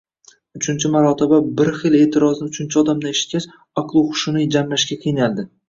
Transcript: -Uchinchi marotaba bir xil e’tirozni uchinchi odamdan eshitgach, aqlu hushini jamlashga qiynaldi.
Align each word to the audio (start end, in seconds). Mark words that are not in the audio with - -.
-Uchinchi 0.53 0.89
marotaba 0.95 1.39
bir 1.59 1.69
xil 1.75 1.97
e’tirozni 1.99 2.49
uchinchi 2.53 2.81
odamdan 2.83 3.13
eshitgach, 3.13 3.47
aqlu 3.85 4.05
hushini 4.09 4.51
jamlashga 4.59 5.03
qiynaldi. 5.09 5.51